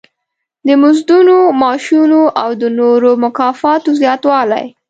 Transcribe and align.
د 0.67 0.69
مزدونو، 0.81 1.35
معاشونو 1.59 2.21
او 2.41 2.49
د 2.61 2.63
نورو 2.79 3.11
مکافاتو 3.23 3.89
زیاتوالی. 4.01 4.65